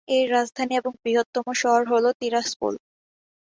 এর 0.07 0.27
রাজধানী 0.31 0.73
এবং 0.77 0.91
বৃহত্তম 1.03 1.45
শহর 1.61 1.81
হলো 1.91 2.09
তিরাসপোল। 2.19 2.73